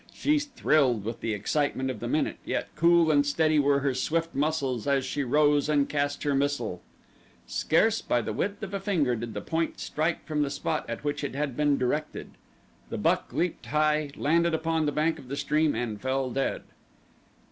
[0.11, 4.33] She thrilled with the excitement of the minute, yet cool and steady were her swift
[4.33, 6.81] muscles as she rose and cast her missile.
[7.45, 11.03] Scarce by the width of a finger did the point strike from the spot at
[11.03, 12.31] which it had been directed.
[12.89, 16.63] The buck leaped high, landed upon the bank of the stream, and fell dead.